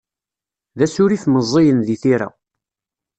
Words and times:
D 0.77 0.79
asurif 0.85 1.23
meẓẓiyen 1.27 1.79
di 1.87 1.95
tira. 2.01 2.29